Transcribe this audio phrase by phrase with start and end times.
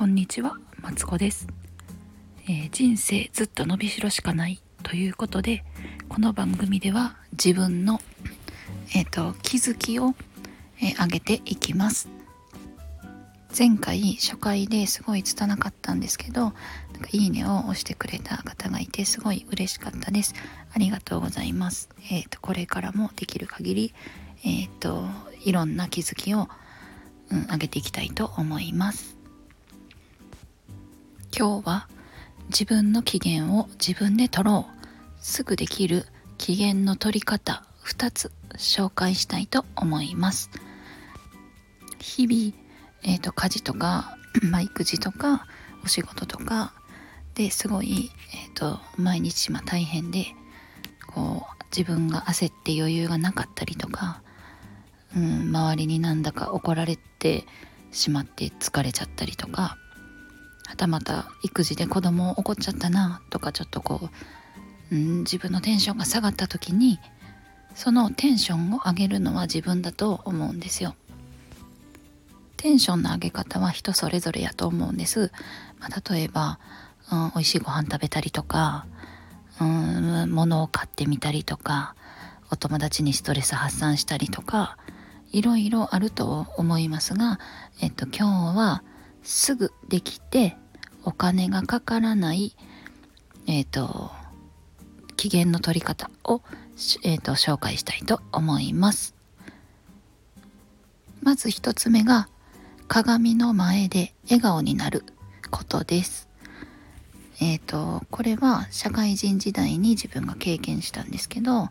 [0.00, 1.46] こんにちは、マツコです、
[2.48, 5.62] えー人生ずっと伸びしろしかないということで、
[6.08, 8.00] この番組では自分の、
[8.96, 10.14] えーと気づきを、
[10.80, 12.08] えー上げていきます。
[13.54, 16.54] 前回初回ですごい拙かったんですけど、なんか
[17.12, 20.34] いいねを押してくれた方がいてすごい嬉しかったです。
[20.72, 21.90] ありがとうございます。
[22.10, 23.94] えっ、とこれからもできる限り
[24.46, 25.04] えっ、と
[25.44, 26.48] いろんな気づきを、
[27.30, 29.19] うん、上げていきたいと思います。
[31.36, 31.88] 今日は
[32.48, 34.80] 自分の機嫌を自分で取ろう。
[35.22, 36.06] すぐできる
[36.38, 40.50] 機嫌の取り方2つ紹介したいと思います。
[41.98, 42.56] 日々、
[43.02, 44.16] えー、と家事とか、
[44.50, 45.46] まあ、育児とか
[45.84, 46.72] お仕事とか
[47.34, 50.26] ですごい、えー、と毎日まあ大変で
[51.06, 54.22] こう自分が焦って余裕がなかったりとか、
[55.16, 57.44] うん、周りになんだか怒られて
[57.92, 59.76] しまって疲れちゃったりとか
[60.70, 64.08] はたまた育児で子供怒っちゃったなとかちょっとこ
[64.92, 67.00] う、うん、自分のテンションが下がった時に
[67.74, 70.94] そのテンションを上げるのは自分だと思うんですよ。
[72.56, 75.32] テンションの上げ方は人それぞれやと思うんです。
[75.80, 76.60] まあ、例えば、
[77.10, 78.86] うん、美味しいご飯食べたりとか、
[79.60, 81.96] うん、物を買ってみたりとか
[82.50, 84.76] お友達にストレス発散したりとか
[85.32, 87.40] いろいろあると思いますが、
[87.80, 88.82] えっと、今日は
[89.22, 90.56] すぐできて
[91.04, 92.56] お金がかからない、
[93.46, 94.10] えっと、
[95.16, 96.42] 機嫌の取り方を、
[97.02, 99.14] えっと、紹介したいと思います。
[101.22, 102.28] まず一つ目が
[102.88, 105.04] 鏡の前で笑顔になる
[105.50, 106.28] ことです。
[107.40, 111.70] えっ、とこれは社会人時代に自分が経験したんですけど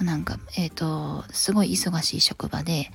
[0.00, 2.90] なんかえっ、とすごい忙しい職場で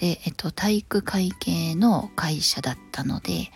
[0.00, 3.50] で、えっと、体育会系の会社だったので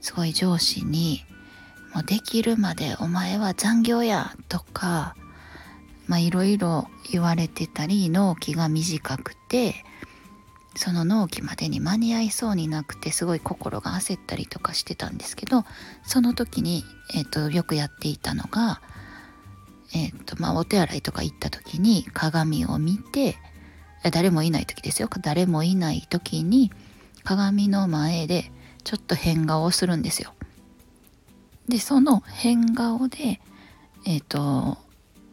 [0.00, 1.24] すごい上司に
[1.94, 5.16] 「もうできるまでお前は残業や」とか
[6.06, 9.84] まあいろいろ言われてたり納期が短くて
[10.76, 15.64] その納期までに間に合いそうになくてすごい心が焦ったりとかしてたんですけど
[16.04, 16.84] その時に、
[17.14, 18.80] えっとよくやっていたのが、
[19.92, 23.36] えっとまあ、お手洗いとか行った時に鏡を見て
[24.12, 26.70] 誰もいない時ですよ誰もいない時に
[27.24, 28.50] 鏡の前で
[28.84, 30.32] ちょっと変顔をするんですよ。
[31.68, 33.40] でその変顔で
[34.06, 34.78] えっ、と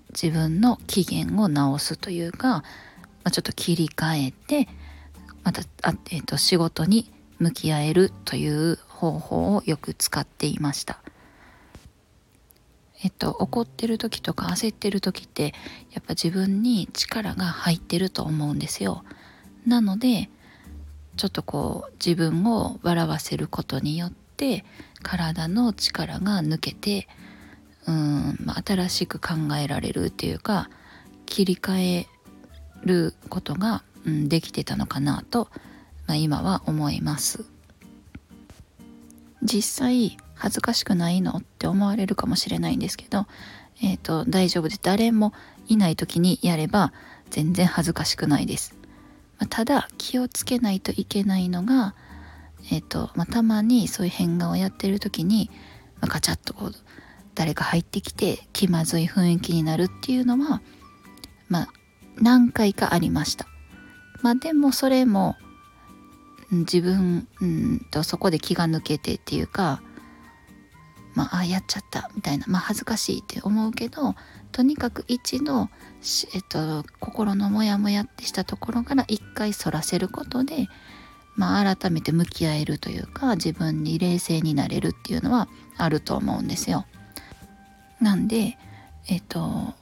[0.10, 2.64] 自分の機嫌を直すというか、ま
[3.26, 4.68] あ、ちょっと切り替えて
[5.44, 11.05] またあ、えー、と仕事に向き合えるという方法をよく使っていました。
[13.04, 15.54] えっと、怒ってる時とか焦ってる時って
[15.92, 19.04] やっぱ自分に力が入ってると思うんですよ。
[19.68, 20.30] なので
[21.18, 24.66] ちょっとこう自分を笑わせることによって
[25.02, 27.08] 体の力が抜けて
[27.88, 30.70] うん、まあ、新しく考えられるっていうか
[31.26, 32.08] 切り替え
[32.84, 35.50] ることが、うん、できてたのかなと、
[36.08, 37.46] まあ、今は思います。
[39.44, 41.38] 実際恥ずかしくないの？
[41.38, 43.26] って思われるかもしれないんですけど、
[43.82, 45.34] えー、と大丈夫です誰も
[45.68, 46.94] いない時にやれば
[47.30, 48.76] 全然恥ずかしくないです。
[49.40, 51.96] まあただ気をつけないといけないのが、
[52.72, 55.50] えーとまあ、たまにそういう変顔をやってる時に、
[56.02, 56.74] まあ、ガチャッとこう
[57.34, 60.62] 誰か入ってきて気まずい雰囲気になるっていうのは
[61.50, 61.68] まあ
[62.18, 63.46] 何回かありました。
[64.22, 65.36] まあでもそれも
[66.52, 69.82] 自分うんとそこで気が抜けてっていうか
[71.16, 72.46] まああやっちゃったみたいな。
[72.48, 74.16] まあ恥ずかしいって思うけど
[74.52, 75.70] とにかく一度
[76.34, 80.68] えっと心のモヤモヤってしたところから一回そらせることで
[81.36, 86.86] まあ改めて向き合えるというか自分に冷静になれるっていうのはあると思うんですよ。
[88.00, 88.58] なんで
[89.08, 89.74] えっと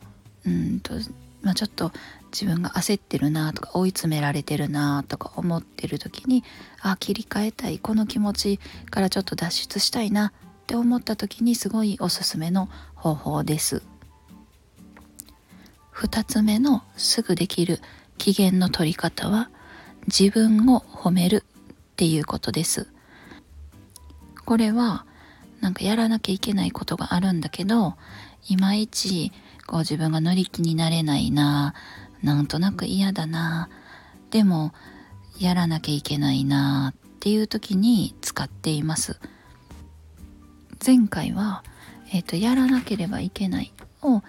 [0.45, 0.93] うんと
[1.41, 1.91] まあちょっと
[2.31, 6.43] 自分が焦ってるなとか追い詰められてるなとか思ってる時に
[6.81, 7.79] あ切り替えたい。
[7.79, 8.59] この気持ち
[8.89, 10.31] からちょっと脱出したいな。
[10.63, 13.83] って思った時にすごいおすすめの方法です。
[15.93, 17.79] 2つ目のすぐできる
[18.17, 19.49] 機嫌の取り方は
[20.07, 22.87] 自分を褒めるっていうことです。
[24.45, 25.05] これは
[25.59, 27.95] なんかやらなきゃいけないことがあるんだけど
[28.47, 29.31] いまいち
[29.67, 31.73] こう自分が乗り気になれないな
[32.21, 33.69] なんとなく嫌だな
[34.29, 34.73] でも
[35.39, 39.19] やらなきゃいけないなっていう時に使っています
[40.85, 41.63] 前回は、
[42.13, 44.21] えーとやらなければいけないを、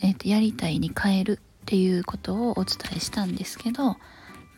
[0.00, 3.96] えーとやりたいに変えるっていうことをお伝えしたんですけど、ま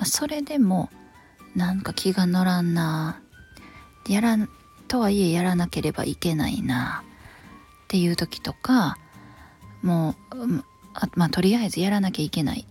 [0.01, 0.91] あ、それでも
[1.57, 3.21] なんか気が乗らんな
[4.09, 4.37] やら
[4.89, 7.03] とはいえやらなければいけないな
[7.85, 8.97] っていう時とか
[9.83, 10.15] もう
[10.95, 12.67] あまあとりあえずやらなきゃいけない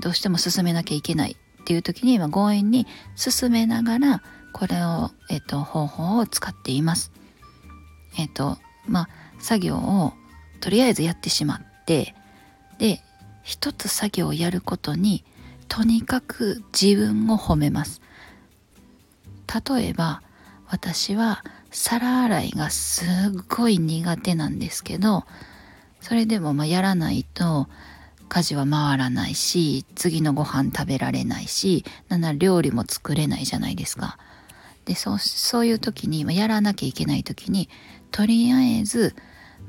[0.00, 2.86] どうしても進めなきゃいけないっていう時に、ま、強引に
[3.16, 4.22] 進めながら
[4.52, 7.12] これを、えっと、方法を使っています。
[8.18, 9.08] えっとまあ
[9.40, 10.12] 作業を
[10.60, 12.14] とりあえずやってしまって
[12.78, 13.02] で
[13.42, 15.24] 一つ作業をやることに
[15.68, 18.00] とにかく自分を褒めます
[19.68, 20.22] 例えば
[20.68, 23.08] 私は皿洗いがすっ
[23.48, 25.24] ごい苦手なんですけど
[26.00, 27.68] それでもまやらないと
[28.28, 34.18] 家事は回らないし次のご飯食べられないしなんなら料理も作れないじゃないですか。
[34.84, 35.18] でそ
[35.60, 37.68] ういう時に、ま、やらなきゃいけない時に
[38.10, 39.14] とりあえず、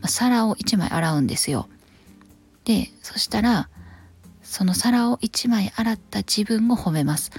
[0.08, 1.68] 皿を1枚洗うんですよ。
[2.66, 3.70] でそしたら
[4.44, 7.32] その皿を1枚洗った自分を褒めます。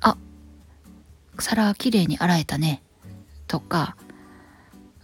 [0.00, 0.16] あ
[1.38, 2.82] 皿きれいに洗えたね
[3.46, 3.96] とか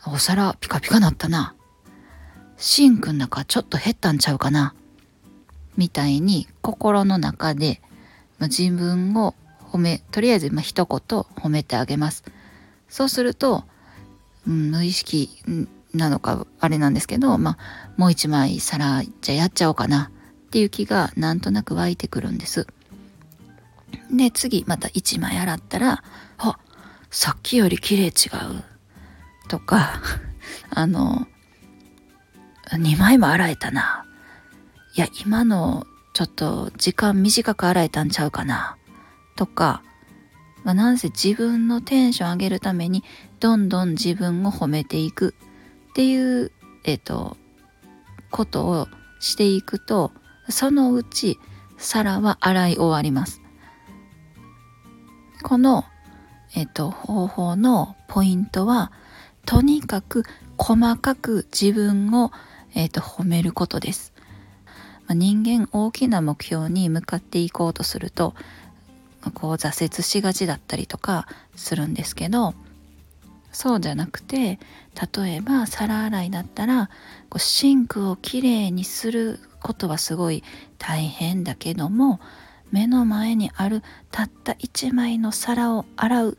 [0.07, 1.55] お皿ピカピカなったな
[2.57, 4.75] シンクの中ちょっと減ったんちゃうかな
[5.77, 7.81] みたいに心の中で、
[8.39, 12.25] まあ、自分を褒めとりあえずまあ一言褒めてあげます
[12.89, 13.65] そうすると、
[14.49, 15.31] うん、無意識
[15.95, 20.11] なのかあれなんですけど、まあ、もう一枚皿じゃやっちゃおうかな
[20.47, 22.67] っていう気がなんとなく湧いてくるんです
[24.11, 26.03] で次また一枚洗ったら
[26.39, 26.59] あ
[27.11, 28.65] さっきより綺麗違う
[29.49, 30.01] とか
[30.71, 31.27] あの
[32.77, 34.05] 2枚も洗えたな。
[34.95, 38.77] いや、今のちょっと時間短く洗えたんちゃうかな。
[39.37, 39.83] とか、
[40.65, 43.05] まあ、なんせ自分のテンション上げるために
[43.41, 45.35] どんどん自分を褒めていく
[45.91, 46.53] っていう、
[46.85, 47.37] えっ、と、
[48.31, 48.89] ことを
[49.21, 50.13] していくと、
[50.49, 51.39] そのうち
[51.77, 53.41] 皿は洗い終わります。
[55.43, 55.85] この、
[56.55, 58.93] えっ、と、方法のポイントは、
[59.47, 60.25] とにかく
[60.57, 62.33] 細かく自分を
[62.75, 64.13] えーと、褒めることです。
[65.07, 68.35] ま、人間大きな目標に向かっていこうとすると
[69.35, 71.27] こう挫折しがちだったりとか
[71.57, 72.55] するんですけど
[73.59, 74.61] そうじゃなくて
[75.17, 76.91] 例えば皿洗いだったら
[77.29, 80.45] こうシンクをきれいにすることはすごい
[80.79, 82.21] 大変だけども
[82.71, 83.83] 目の前にある
[84.13, 86.39] たった1枚の皿を洗う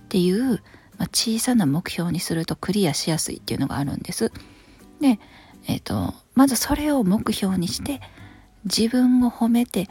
[0.00, 0.62] っていう、
[0.98, 4.30] まあ、小さな目標にするとクリアしやすいっていうのがあるんです。
[5.00, 5.18] で
[5.68, 8.02] えーと、まずそれを目標にして
[8.64, 9.88] 自分を褒めて、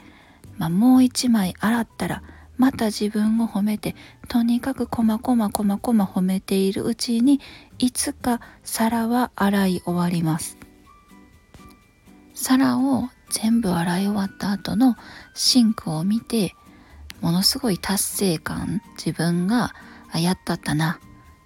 [0.59, 2.21] まあ、もう一枚洗ったら
[2.61, 3.95] また自分を褒めて
[4.27, 7.39] とにかくこまこまこまこま褒めているうちに
[7.79, 10.59] いつか皿は洗い終わります
[12.35, 14.95] 皿を全部洗い終わった後の
[15.33, 16.53] シンクを見て
[17.19, 19.73] ものすごい達成感自分が
[20.13, 20.99] やったったな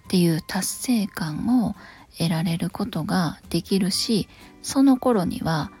[0.04, 1.76] っていう達成感を
[2.18, 4.28] 得られることができるし
[4.60, 5.72] その頃には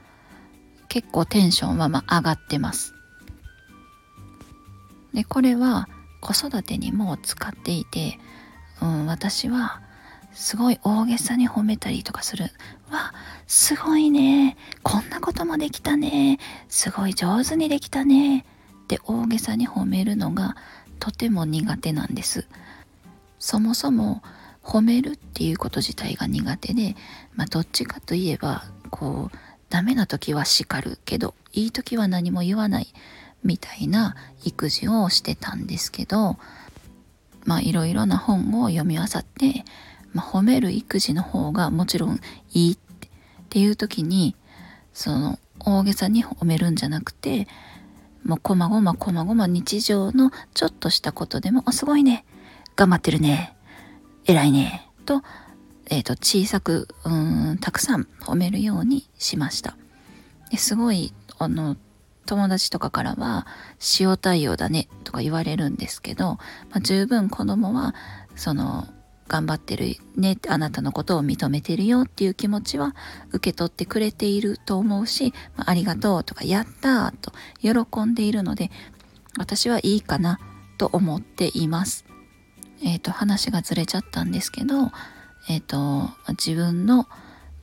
[0.88, 2.95] 結構テンションはま上がってます。
[5.16, 5.88] でこれは
[6.20, 8.20] 子育てにも使っていて、
[8.82, 9.80] うん、私は
[10.34, 12.44] すごい大げさに褒めたりとかする。
[12.90, 13.14] わ、
[13.46, 14.58] すごいね。
[14.82, 16.38] こんなこともできたね。
[16.68, 18.40] すごい上手にできたね。
[18.40, 20.54] って大げさに褒めるのが
[21.00, 22.46] とても苦手なんです。
[23.38, 24.22] そもそも
[24.62, 26.94] 褒めるっていうこと自体が苦手で、
[27.34, 29.36] まあ、どっちかといえばこう
[29.70, 32.88] ダメな時は叱るけどいい時は何も言わない
[33.46, 36.36] みたいな育児をしてたんですけど
[37.44, 39.64] まあいろいろな本を読み漁って、
[40.12, 42.20] まあ、褒める育児の方がもちろん
[42.52, 42.78] いいっ
[43.48, 44.34] ていう時に
[44.92, 47.46] その大げさに褒めるんじゃなくて
[48.24, 52.24] もうこまごまこまごま日常のちょっとしたことでも「あすごいね
[52.74, 53.54] 頑張ってるね
[54.26, 55.22] 偉いねと,、
[55.86, 59.76] えーと、小さくうんたくさん褒めるようにしました。
[60.50, 61.76] ですごいあの
[62.26, 63.46] 友達とかからは
[63.98, 66.38] 塩対応だねとか言われるんですけど、ま
[66.74, 67.94] あ、十分子供は
[68.34, 68.86] その
[69.28, 72.94] 頑張ってるねあなたのことを認めてるよっていう気持ちは
[73.30, 78.70] 受け取ってくれていると思うし、まあ、ありがとうとかやったと喜んでいるので
[79.38, 80.38] 私はいいかな
[80.78, 82.04] と思っています。
[82.82, 84.90] えっ、ー、と、話がずれちゃったんですけど、
[85.48, 87.08] えっ、ー、と、自分の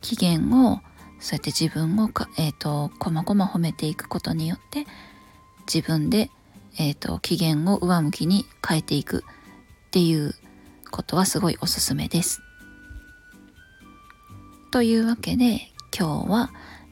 [0.01, 0.79] 機嫌を、
[1.23, 4.85] そうやって自分をか、えっ、ー、と、こまこま褒めていくことによって、
[5.73, 6.29] 自分で、
[6.77, 9.23] えっ、と、機嫌を上向きに変えていく
[9.87, 10.35] っていう
[10.91, 12.41] ことはすごいおすすめです。
[14.73, 16.51] というわけで、今日は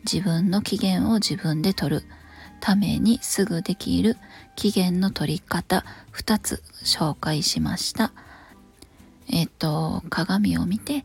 [0.10, 2.04] 自分の機嫌を自分で取る
[2.62, 4.16] ためにすぐできる
[4.56, 5.84] 機嫌の取り方
[6.14, 8.14] 2つ紹介しました。
[9.28, 11.04] えっ、と鏡を見て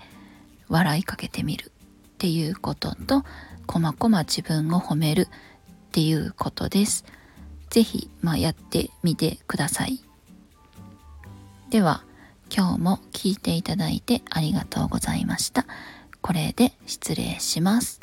[0.69, 1.73] 笑いかけてみる
[2.17, 3.25] っていうことと
[3.69, 5.29] 細々自分を褒めるっ
[5.93, 7.05] ていうことです。
[7.69, 10.01] ぜひ、まあ、やってみてください。
[11.69, 12.05] では
[12.51, 15.67] 今日も聞いていただいてありがとうございました。
[16.23, 18.01] これで失礼します。